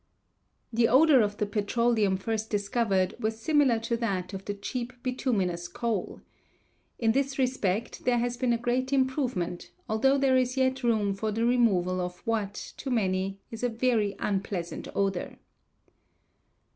The 0.73 0.87
odor 0.87 1.21
of 1.21 1.37
the 1.37 1.45
petroleum 1.45 2.17
first 2.17 2.49
discovered 2.49 3.13
was 3.19 3.39
similar 3.39 3.77
to 3.81 3.95
that 3.97 4.33
of 4.33 4.45
the 4.45 4.55
cheap 4.55 4.93
bituminous 5.03 5.67
coal. 5.67 6.21
In 6.97 7.11
this 7.11 7.37
respect 7.37 8.03
there 8.03 8.17
has 8.17 8.35
been 8.35 8.51
a 8.51 8.57
great 8.57 8.91
improvement, 8.91 9.69
although 9.87 10.17
there 10.17 10.37
is 10.37 10.57
yet 10.57 10.81
room 10.81 11.13
for 11.13 11.31
the 11.31 11.45
removal 11.45 12.01
of 12.01 12.17
what, 12.25 12.55
to 12.77 12.89
many, 12.89 13.41
is 13.51 13.61
a 13.61 13.69
very 13.69 14.15
unpleasant 14.17 14.87
odor. 14.95 15.37